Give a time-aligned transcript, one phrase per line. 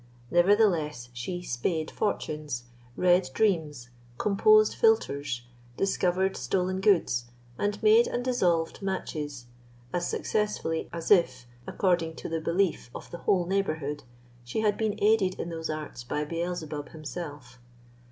[0.31, 2.63] Nevertheless, she "spaed fortunes,"
[2.95, 5.43] read dreams, composed philtres,
[5.77, 7.25] discovered stolen goods,
[7.59, 9.45] and made and dissolved matches
[9.93, 14.01] as successfully as if, according to the belief of the whole neighbourhood,
[14.43, 17.59] she had been aided in those arts by Beelzebub himself.